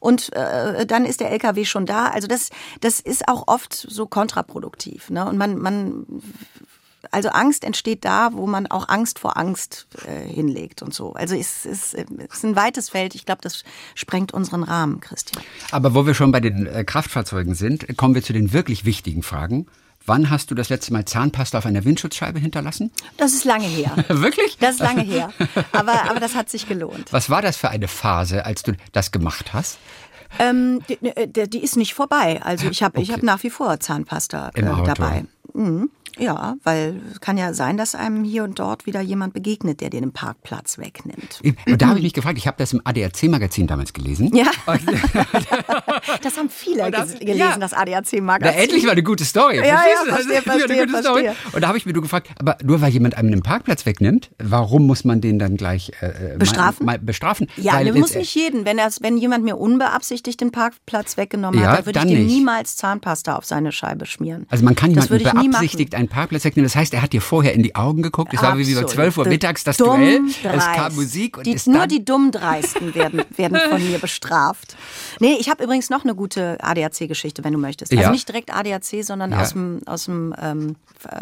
[0.00, 2.06] Und äh, dann ist der LKW schon da.
[2.06, 5.10] Also das, das ist auch oft so kontraproduktiv.
[5.10, 5.26] Ne?
[5.26, 6.06] Und man, man
[7.10, 11.12] also Angst entsteht da, wo man auch Angst vor Angst äh, hinlegt und so.
[11.14, 13.14] Also es ist, es ist ein weites Feld.
[13.14, 13.64] Ich glaube, das
[13.94, 15.42] sprengt unseren Rahmen, Christian.
[15.70, 19.22] Aber wo wir schon bei den äh, Kraftfahrzeugen sind, kommen wir zu den wirklich wichtigen
[19.22, 19.66] Fragen.
[20.08, 22.90] Wann hast du das letzte Mal Zahnpasta auf einer Windschutzscheibe hinterlassen?
[23.18, 23.92] Das ist lange her.
[24.08, 24.56] Wirklich?
[24.58, 25.30] Das ist lange her.
[25.72, 27.12] Aber, aber das hat sich gelohnt.
[27.12, 29.78] Was war das für eine Phase, als du das gemacht hast?
[30.38, 32.40] Ähm, die, die, die ist nicht vorbei.
[32.42, 33.18] Also ich habe ich Okay.
[33.18, 35.24] hab nach wie vor Zahnpasta äh, dabei.
[35.54, 35.90] Mhm.
[36.18, 39.90] Ja, weil es kann ja sein, dass einem hier und dort wieder jemand begegnet, der
[39.90, 41.40] dir den Parkplatz wegnimmt.
[41.66, 44.34] Und da habe ich mich gefragt, ich habe das im ADAC-Magazin damals gelesen.
[44.34, 44.50] Ja,
[46.22, 47.58] das haben viele das- gelesen, ja.
[47.58, 48.58] das ADAC-Magazin.
[48.60, 49.56] endlich mal eine gute Story.
[49.58, 49.82] Ja, ja?
[50.06, 51.24] Das verstehe, verstehe, eine gute Story.
[51.24, 51.52] verstehe.
[51.52, 54.30] Und da habe ich mir nur gefragt, aber nur weil jemand einem den Parkplatz wegnimmt,
[54.38, 56.86] warum muss man den dann gleich äh, äh, Bestrafen?
[56.86, 57.46] Mal, mal bestrafen?
[57.56, 58.64] Ja, weil jetzt- musst nicht jeden.
[58.64, 62.08] Wenn, er's, wenn jemand mir unbeabsichtigt den Parkplatz weggenommen Ja, hat, dann würde ich dann
[62.12, 62.32] dir nicht.
[62.34, 64.46] niemals Zahnpasta auf seine Scheibe schmieren.
[64.50, 66.66] Also man kann Das jemanden ich beabsichtigt einen Parkplatz wegnehmen.
[66.66, 68.32] Das heißt, er hat dir vorher in die Augen geguckt.
[68.34, 68.90] Es war wie bei Absolut.
[68.90, 70.20] 12 Uhr mittags das Dumm Duell.
[70.28, 70.72] Es dreist.
[70.74, 74.76] kam Musik und die, Nur die dumm Dreisten werden, werden von mir bestraft.
[75.20, 77.92] Nee, ich habe übrigens noch eine gute ADAC-Geschichte, wenn du möchtest.
[77.92, 78.10] Also Ja.
[78.10, 79.42] nicht direkt ADAC, sondern Ja.
[79.42, 80.76] aus dem, aus dem ähm,
[81.08, 81.18] äh,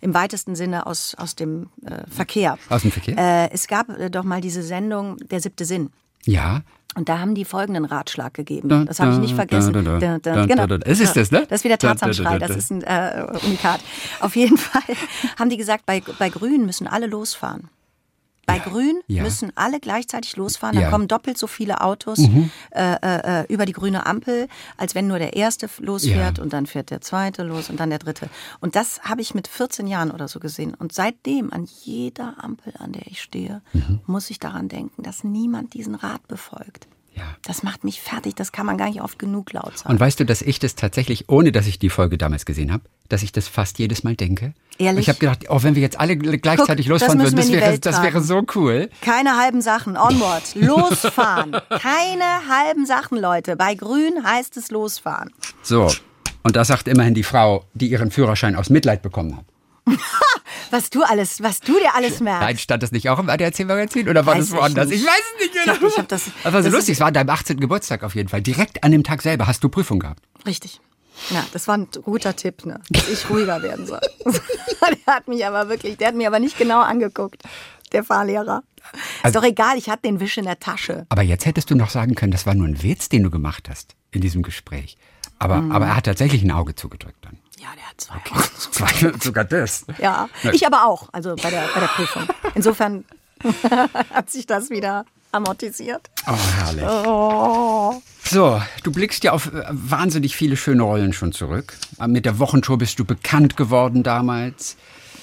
[0.00, 2.58] im weitesten Sinne aus, aus dem äh, Verkehr.
[2.68, 3.16] Aus dem Verkehr?
[3.16, 5.90] Äh, es gab äh, doch mal diese Sendung Der siebte Sinn.
[6.26, 6.62] Ja.
[6.96, 8.68] Und da haben die folgenden Ratschlag gegeben.
[8.68, 9.72] Da, Das habe ich nicht vergessen.
[9.72, 10.66] da, da, genau.
[10.84, 11.44] Es ist das, ne?
[11.48, 12.38] Das ist wieder Tarzanschrei.
[12.38, 12.54] da, Das da.
[12.54, 13.80] ist ein äh, Unikat.
[14.20, 14.82] Auf jeden Fall
[15.36, 17.68] haben die gesagt, bei, bei Grün müssen alle losfahren.
[18.46, 19.22] Bei Grün ja.
[19.22, 20.74] müssen alle gleichzeitig losfahren.
[20.74, 20.88] Dann Ja.
[20.88, 20.92] Mhm.
[20.92, 25.18] kommen doppelt so viele Autos äh, äh, äh, über die grüne Ampel, als wenn nur
[25.18, 26.42] der erste losfährt Ja.
[26.44, 28.28] und dann fährt der zweite los und dann der dritte.
[28.60, 30.74] Und das habe ich mit 14 Jahren oder so gesehen.
[30.74, 34.00] Und seitdem an jeder Ampel, an der ich stehe, Mhm.
[34.06, 36.86] muss ich daran denken, dass niemand diesen Rat befolgt.
[37.14, 37.22] Ja.
[37.42, 38.34] Das macht mich fertig.
[38.34, 39.92] Das kann man gar nicht oft genug laut sagen.
[39.92, 42.84] Und weißt du, dass ich das tatsächlich, ohne dass ich die Folge damals gesehen habe,
[43.08, 44.54] dass ich das fast jedes Mal denke?
[44.78, 45.02] Ehrlich?
[45.02, 48.02] Ich habe gedacht, auch wenn wir jetzt alle gleichzeitig Guck, losfahren würden, das wäre, das
[48.02, 48.90] wäre so cool.
[49.00, 49.96] Keine halben Sachen.
[49.96, 50.42] Onward.
[50.54, 51.56] Losfahren.
[51.70, 53.56] Keine halben Sachen, Leute.
[53.56, 55.30] Bei Grün heißt es losfahren.
[55.62, 55.90] So.
[56.42, 59.44] Und das sagt immerhin die Frau, die ihren Führerschein aus Mitleid bekommen hat.
[60.70, 62.42] was du alles, was du dir alles merkst.
[62.42, 64.90] Nein, stand das nicht auch im ADAC-Magazin oder war Weiß das woanders?
[64.90, 65.76] ich Ich, weiß es nicht Ich genau.
[65.76, 67.60] hab- ich hab das- das war so das lustig, es war an deinem 18.
[67.60, 68.42] Geburtstag auf jeden Fall.
[68.42, 70.22] Direkt an dem Tag selber hast du Prüfung gehabt.
[70.46, 70.80] Richtig.
[71.30, 72.80] Ja, das war ein guter Tipp, ne?
[72.90, 74.00] dass ich ruhiger werden soll.
[75.06, 77.42] der hat mich aber wirklich, der hat mich aber nicht genau angeguckt,
[77.92, 78.62] der Fahrlehrer.
[79.22, 81.06] Also- ist doch egal, ich hatte den Wisch in der Tasche.
[81.08, 83.68] Aber jetzt hättest du noch sagen können, das war nur ein Witz, den du gemacht
[83.70, 84.96] hast in diesem Gespräch.
[85.38, 85.72] Aber, Mhm.
[85.72, 87.38] aber er hat tatsächlich ein Auge zugedrückt dann.
[88.08, 89.12] Der hat zwei.
[89.22, 89.84] Sogar das.
[89.98, 92.22] Ja, ich aber auch, also bei der, bei der Prüfung.
[92.54, 93.04] Insofern
[94.12, 96.10] hat sich das wieder amortisiert.
[96.26, 96.84] Oh, herrlich.
[98.24, 101.76] So, du blickst ja auf äh, wahnsinnig viele schöne Rollen schon zurück.
[102.06, 104.76] Mit der Wochenshow bist du bekannt geworden damals.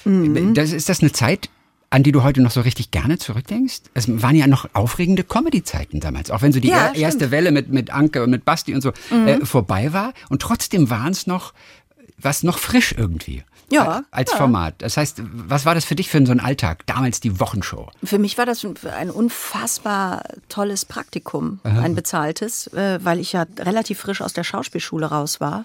[0.04, 0.54] Mhm.
[0.54, 1.48] Das, ist das eine Zeit,
[1.90, 3.80] an die du heute noch so richtig gerne zurückdenkst?
[3.94, 6.96] Es waren ja noch aufregende Comedy-Zeiten damals, auch wenn so die Ja, er, stimmt.
[6.96, 7.02] Mhm.
[7.02, 10.12] erste Welle mit, mit Anke und mit Basti und so äh, vorbei war.
[10.28, 11.52] Und trotzdem waren es noch,
[12.22, 13.44] was noch frisch irgendwie.
[13.70, 14.36] Ja, Als ja.
[14.36, 14.74] Format.
[14.78, 16.86] Das heißt, was war das für dich für so einen Alltag?
[16.86, 17.88] Damals die Wochenshow.
[18.04, 18.66] Für mich war das
[18.98, 25.06] ein unfassbar tolles Praktikum, ein bezahltes, äh, weil ich ja relativ frisch aus der Schauspielschule
[25.06, 25.64] raus war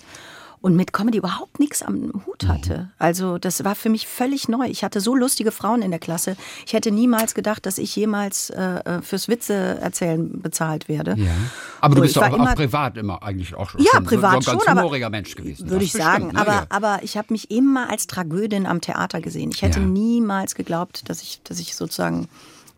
[0.67, 2.89] und mit Comedy überhaupt nichts am Hut hatte.
[2.99, 4.65] Also das war für mich völlig neu.
[4.67, 6.36] Ich hatte so lustige Frauen in der Klasse.
[6.65, 8.62] Ich hätte niemals gedacht, dass ich jemals äh,
[8.97, 11.15] äh, fürs Witze erzählen bezahlt werde.
[11.17, 11.32] Ja.
[11.80, 14.01] Aber du So, bist ich doch auch, auch immer- privat immer eigentlich auch schon Ja,
[14.01, 15.69] privat so, ein ganz schon, humoriger Mensch gewesen.
[15.69, 16.25] Würde ich sagen.
[16.30, 16.41] bestimmt, ne?
[16.41, 16.65] aber, Ja.
[16.69, 19.51] aber ich habe mich immer als Tragödin am Theater gesehen.
[19.53, 19.86] Ich hätte Ja.
[19.86, 22.27] niemals geglaubt, dass ich, dass ich sozusagen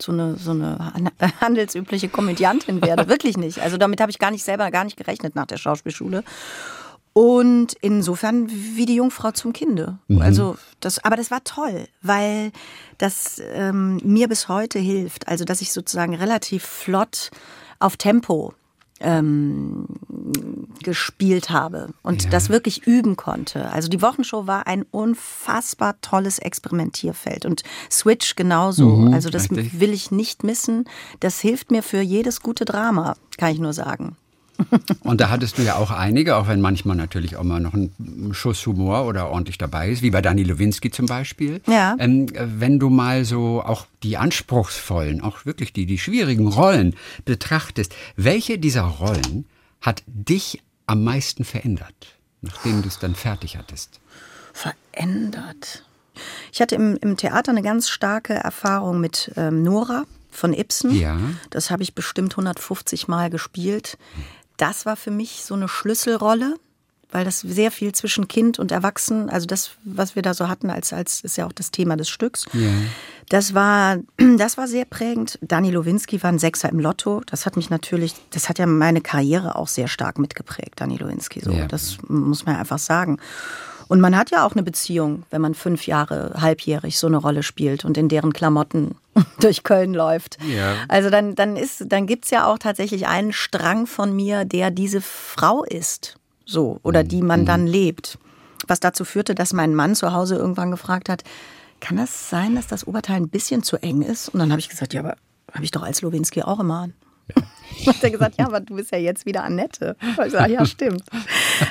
[0.00, 3.08] so eine, so eine han- handelsübliche Komödiantin werde.
[3.08, 3.58] Wirklich nicht.
[3.60, 6.22] Also damit habe ich gar nicht selber gar nicht gerechnet nach der Schauspielschule.
[7.12, 9.98] Und insofern wie die Jungfrau zum Kinde.
[10.20, 12.52] Also das, aber das war toll, weil
[12.98, 15.26] das ähm, mir bis heute hilft.
[15.26, 17.30] Also dass ich sozusagen relativ flott
[17.80, 18.54] auf Tempo
[19.00, 19.86] ähm,
[20.82, 22.30] gespielt habe und Ja.
[22.30, 23.70] das wirklich üben konnte.
[23.72, 28.86] Also die Wochenshow war ein unfassbar tolles Experimentierfeld und Switch genauso.
[28.88, 29.80] Mhm, also das richtig.
[29.80, 30.84] will ich nicht missen.
[31.20, 34.16] Das hilft mir für jedes gute Drama, kann ich nur sagen.
[35.00, 38.30] Und da hattest du ja auch einige, auch wenn manchmal natürlich auch mal noch ein
[38.32, 41.60] Schuss Humor oder ordentlich dabei ist, wie bei Dani Lewinsky zum Beispiel.
[41.66, 41.96] Ja.
[41.98, 46.94] Ähm, wenn du mal so auch die anspruchsvollen, auch wirklich die, die schwierigen Rollen
[47.24, 49.46] betrachtest, welche dieser Rollen
[49.80, 54.00] hat dich am meisten verändert, nachdem du es dann fertig hattest?
[54.52, 55.84] verändert.
[56.52, 60.94] Ich hatte im, im Theater eine ganz starke Erfahrung mit ähm, Nora von Ibsen.
[60.94, 61.18] Ja.
[61.50, 63.98] Das habe ich bestimmt 150 Mal gespielt.
[64.60, 66.56] Das war für mich so eine Schlüsselrolle,
[67.10, 70.70] weil das sehr viel zwischen Kind und Erwachsen, also das, was wir da so hatten,
[70.70, 72.44] als, als ist ja auch das Thema des Stücks.
[73.30, 73.96] Das war,
[74.36, 75.38] das war sehr prägend.
[75.40, 77.22] Dani Lowinski war ein Sechser im Lotto.
[77.26, 81.40] Das hat mich natürlich, das hat ja meine Karriere auch sehr stark mitgeprägt, Dani Lowinski.
[81.40, 81.66] So, Ja.
[81.66, 83.18] das muss man einfach sagen.
[83.90, 87.42] Und man hat ja auch eine Beziehung, wenn man fünf Jahre halbjährig so eine Rolle
[87.42, 88.94] spielt und in deren Klamotten
[89.40, 90.38] durch Köln läuft.
[90.46, 90.76] Ja.
[90.86, 95.00] Also dann, dann, ist, dann gibt's ja auch tatsächlich einen Strang von mir, der diese
[95.00, 96.14] Frau ist.
[96.46, 98.16] So, oder die man dann lebt.
[98.68, 101.24] Was dazu führte, dass mein Mann zu Hause irgendwann gefragt hat,
[101.80, 104.28] kann das sein, dass das Oberteil ein bisschen zu eng ist?
[104.28, 105.16] Und dann habe ich gesagt, ja, aber
[105.52, 106.94] habe ich doch als Lowinski auch immer an.
[107.86, 109.96] Hat er gesagt, ja, aber du bist ja jetzt wieder Annette.
[110.26, 111.02] Ich sage, ja, stimmt.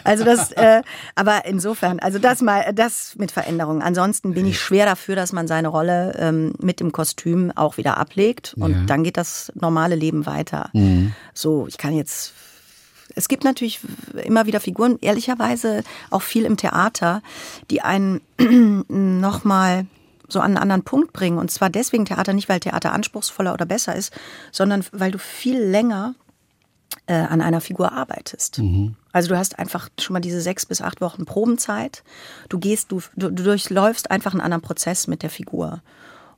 [0.03, 0.81] Also das, äh,
[1.15, 3.81] aber insofern, also das mal, das mit Veränderungen.
[3.81, 7.97] Ansonsten bin ich schwer dafür, dass man seine Rolle ähm, mit dem Kostüm auch wieder
[7.97, 8.83] ablegt und Ja.
[8.87, 10.69] dann geht das normale Leben weiter.
[11.33, 12.33] So, ich kann jetzt
[13.15, 13.79] es gibt natürlich
[14.23, 17.23] immer wieder Figuren, ehrlicherweise auch viel im Theater,
[17.71, 18.21] die einen
[18.87, 19.87] nochmal
[20.29, 21.37] so an einen anderen Punkt bringen.
[21.37, 24.13] Und zwar deswegen Theater, nicht weil Theater anspruchsvoller oder besser ist,
[24.51, 26.15] sondern weil du viel länger
[27.07, 28.61] äh, an einer Figur arbeitest.
[29.11, 32.03] Also du hast einfach schon mal diese sechs bis acht Wochen Probenzeit.
[32.49, 35.81] Du gehst, du, du, du durchläufst einfach einen anderen Prozess mit der Figur.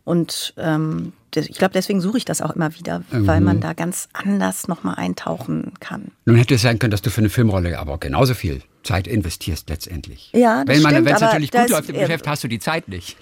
[0.04, 4.10] Und ähm, ich glaube, deswegen suche ich das auch immer wieder, weil man da ganz
[4.14, 6.12] anders nochmal eintauchen kann.
[6.26, 9.70] Nun hätte es sein können, dass du für eine Filmrolle aber genauso viel Zeit investierst
[9.70, 10.32] letztendlich.
[10.34, 13.16] Ja, das Wenn es natürlich gut läuft im äh, Geschäft, hast du die Zeit nicht.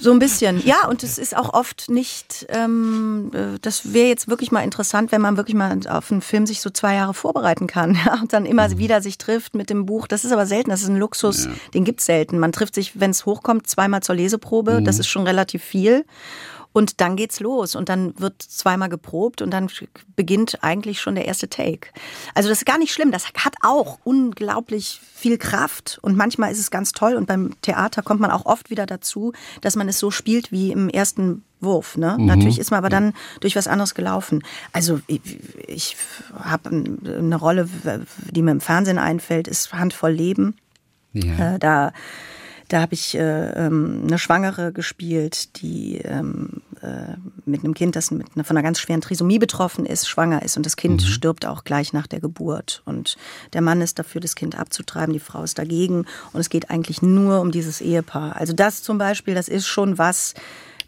[0.00, 4.28] So ein bisschen, ja, und es ist auch oft nicht, ähm, äh, das wäre jetzt
[4.28, 7.66] wirklich mal interessant, wenn man wirklich mal auf einen Film sich so zwei Jahre vorbereiten
[7.66, 8.78] kann ja, und dann immer Mhm.
[8.78, 10.06] wieder sich trifft mit dem Buch.
[10.06, 12.38] Das ist aber selten, das ist ein Luxus, den gibt's selten.
[12.38, 14.84] Man trifft sich, wenn es hochkommt, zweimal zur Leseprobe, Mhm.
[14.84, 16.04] das ist schon relativ viel.
[16.78, 19.68] Und dann geht's los und dann wird zweimal geprobt und dann
[20.14, 21.88] beginnt eigentlich schon der erste Take.
[22.36, 23.10] Also das ist gar nicht schlimm.
[23.10, 28.02] Das hat auch unglaublich viel Kraft und manchmal ist es ganz toll und beim Theater
[28.02, 31.96] kommt man auch oft wieder dazu, dass man es so spielt wie im ersten Wurf.
[31.96, 32.16] Ne?
[32.16, 34.44] Natürlich ist man aber dann durch was anderes gelaufen.
[34.72, 35.20] Also ich,
[35.66, 35.96] ich
[36.38, 37.68] habe eine Rolle,
[38.30, 40.54] die mir im Fernsehen einfällt, ist Handvoll Leben.
[41.12, 41.56] Ja.
[41.56, 41.92] Äh, da
[42.68, 48.10] Da habe ich äh, ähm, eine Schwangere gespielt, die ähm, äh, mit einem Kind, das
[48.10, 51.06] mit einer, von einer ganz schweren Trisomie betroffen ist, schwanger ist und das Kind mhm.
[51.06, 52.82] stirbt auch gleich nach der Geburt.
[52.84, 53.16] Und
[53.52, 57.02] der Mann ist dafür, das Kind abzutreiben, die Frau ist dagegen und es geht eigentlich
[57.02, 58.36] nur um dieses Ehepaar.
[58.36, 60.34] Also das zum Beispiel, das ist schon was,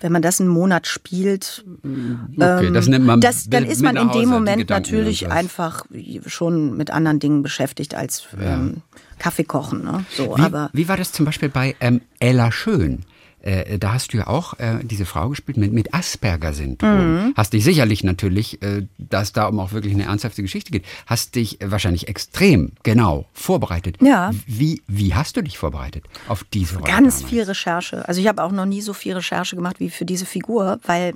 [0.01, 3.97] wenn man das einen Monat spielt, okay, ähm, das nennt man das, dann ist man
[3.97, 5.85] in dem Moment natürlich einfach
[6.27, 8.55] schon mit anderen Dingen beschäftigt als ja.
[8.55, 8.83] ähm,
[9.19, 9.85] Kaffee kochen.
[9.85, 10.05] Ne?
[10.17, 13.05] So, wie, aber wie war das zum Beispiel bei ähm, Ella Schön?
[13.43, 17.25] Äh, da hast du ja auch äh, diese Frau gespielt mit, mit Asperger-Syndrom.
[17.27, 17.35] Mhm.
[17.37, 21.35] Hast dich sicherlich natürlich, äh, dass da um auch wirklich eine ernsthafte Geschichte geht, hast
[21.35, 23.97] dich wahrscheinlich extrem genau vorbereitet.
[24.01, 24.31] Ja.
[24.47, 26.87] Wie, wie hast du dich vorbereitet auf diese Rolle?
[26.87, 27.31] Ganz damals?
[27.31, 28.07] viel Recherche.
[28.09, 31.15] Also ich habe auch noch nie so viel Recherche gemacht wie für diese Figur, weil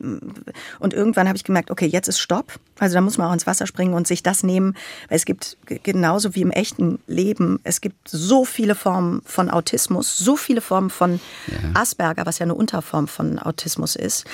[0.79, 2.59] und irgendwann habe ich gemerkt, okay, jetzt ist Stopp.
[2.79, 4.75] Also da muss man auch ins Wasser springen und sich das nehmen,
[5.09, 10.19] weil es gibt genauso wie im echten Leben, es gibt so viele Formen von Autismus,
[10.19, 11.81] so viele Formen von ja.
[11.81, 14.24] Asperger, was ja eine Unterform von Autismus ist.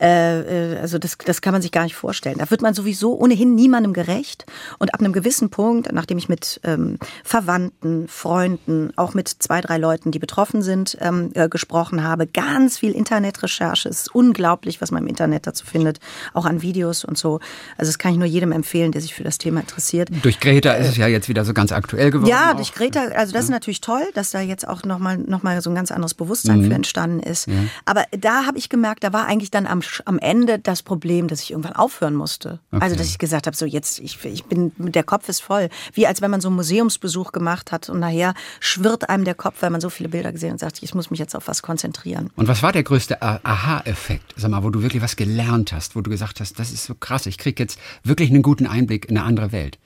[0.00, 2.38] Äh, äh, also das, das kann man sich gar nicht vorstellen.
[2.38, 4.46] Da wird man sowieso ohnehin niemandem gerecht
[4.78, 9.78] und ab einem gewissen Punkt, nachdem ich mit ähm, Verwandten, Freunden, auch mit zwei, drei
[9.78, 14.90] Leuten, die betroffen sind, ähm, äh, gesprochen habe, ganz viel Internetrecherche, es ist unglaublich, was
[14.90, 15.98] man im Internet dazu findet,
[16.32, 17.40] auch an Videos und so.
[17.76, 20.10] Also also das kann ich nur jedem empfehlen, der sich für das Thema interessiert.
[20.20, 22.28] Durch Greta ist es ja jetzt wieder so ganz aktuell geworden.
[22.28, 25.62] Ja, durch Greta, also das ist natürlich toll, dass da jetzt auch nochmal noch mal
[25.62, 26.66] so ein ganz anderes Bewusstsein mhm.
[26.66, 27.46] für entstanden ist.
[27.46, 27.54] Ja.
[27.84, 31.42] Aber da habe ich gemerkt, da war eigentlich dann am, am Ende das Problem, dass
[31.42, 32.60] ich irgendwann aufhören musste.
[32.72, 32.82] Okay.
[32.82, 35.68] Also dass ich gesagt habe, so jetzt, ich, ich bin, der Kopf ist voll.
[35.92, 39.56] Wie als wenn man so einen Museumsbesuch gemacht hat und nachher schwirrt einem der Kopf,
[39.60, 41.62] weil man so viele Bilder gesehen hat und sagt, ich muss mich jetzt auf was
[41.62, 42.30] konzentrieren.
[42.36, 46.00] Und was war der größte Aha-Effekt, sag mal, wo du wirklich was gelernt hast, wo
[46.00, 49.18] du gesagt hast, das ist so krass, ich kriege jetzt wirklich einen guten Einblick in
[49.18, 49.78] eine andere Welt.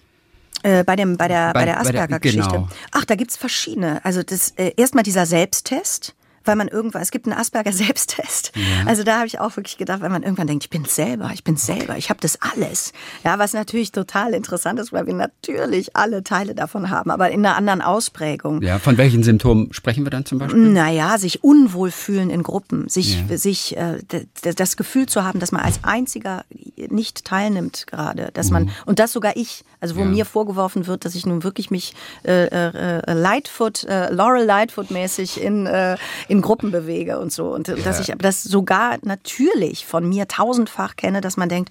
[0.62, 2.50] Äh, bei, dem, bei der, bei, bei der Asperger-Geschichte.
[2.50, 2.68] Genau.
[2.92, 4.04] Ach, da gibt es verschiedene.
[4.04, 8.52] Also das äh, erstmal dieser Selbsttest weil man irgendwann, es gibt einen Asperger-Selbsttest.
[8.62, 8.86] Ja.
[8.86, 11.42] Also da habe ich auch wirklich gedacht, wenn man irgendwann denkt, ich bin selber, ich
[11.42, 12.92] bin selber, ich habe das alles.
[13.24, 17.44] Ja, was natürlich total interessant ist, weil wir natürlich alle Teile davon haben, aber in
[17.44, 18.62] einer anderen Ausprägung.
[18.62, 20.60] Ja, von welchen Symptomen sprechen wir dann zum Beispiel?
[20.60, 23.36] Naja, sich unwohl fühlen in Gruppen, sich, ja.
[23.36, 23.98] sich äh,
[24.42, 26.44] das Gefühl zu haben, dass man als einziger
[26.88, 28.70] nicht teilnimmt gerade, dass man, mhm.
[28.86, 30.06] und das sogar ich, also wo ja.
[30.06, 34.90] mir vorgeworfen wird, dass ich nun wirklich mich äh, äh, äh Lightfoot, äh, Laurel Lightfoot
[34.90, 35.96] mäßig in, äh,
[36.32, 37.52] in Gruppen bewege und so.
[37.52, 37.76] Und ja.
[37.76, 41.70] dass ich das sogar natürlich von mir tausendfach kenne, dass man denkt,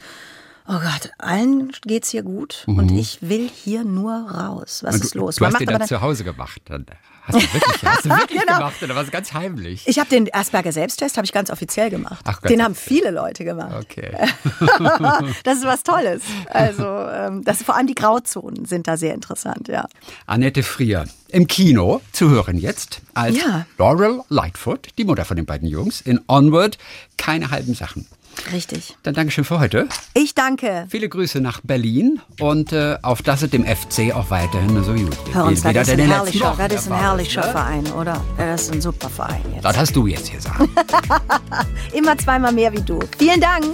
[0.67, 2.77] oh Gott, allen geht's hier gut mhm.
[2.77, 4.81] und ich will hier nur raus.
[4.83, 5.35] Was du, ist los?
[5.37, 6.61] Du hast den dann, dann zu Hause gemacht.
[6.65, 6.85] Dann
[7.23, 8.57] hast du wirklich, hast du wirklich genau.
[8.57, 9.87] gemacht oder was ganz heimlich?
[9.87, 12.23] Ich habe den Asperger Selbsttest habe ich ganz offiziell gemacht.
[12.25, 13.75] Ach, den haben viele Leute gemacht.
[13.83, 14.11] Okay.
[15.43, 16.21] das ist was Tolles.
[16.47, 19.87] Also ähm, das vor allem die Grauzonen sind da sehr interessant, ja.
[20.25, 23.65] Annette Frier im Kino zu hören jetzt als ja.
[23.77, 26.77] Laurel Lightfoot, die Mutter von den beiden Jungs in Onward.
[27.17, 28.07] Keine halben Sachen.
[28.51, 28.97] Richtig.
[29.03, 29.87] Dann Dankeschön für heute.
[30.13, 30.85] Ich danke.
[30.89, 35.25] Viele Grüße nach Berlin und äh, auf dass es dem FC auch weiterhin so gut
[35.25, 35.35] geht.
[35.35, 38.21] Hör uns, das, ist ein, herrlicher, das ist ein herrlicher Verein, oder?
[38.37, 39.65] Das ist ein super Verein jetzt.
[39.65, 40.59] Das hast du jetzt gesagt.
[41.93, 42.99] Immer zweimal mehr wie du.
[43.17, 43.65] Vielen Dank.